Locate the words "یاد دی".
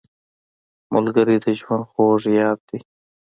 2.39-2.79